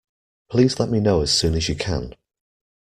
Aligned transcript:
Please 0.49 0.79
let 0.79 0.89
me 0.89 0.99
know 0.99 1.21
as 1.21 1.31
soon 1.31 1.53
as 1.53 1.69
you 1.69 1.75
can 1.75 2.15